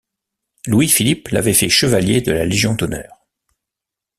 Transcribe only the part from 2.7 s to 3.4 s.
d’honneur.